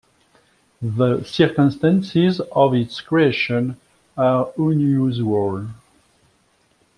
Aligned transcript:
The 0.81 1.23
circumstances 1.25 2.41
of 2.53 2.73
its 2.73 2.99
creation 3.01 3.77
are 4.17 4.51
unusual. 4.57 5.67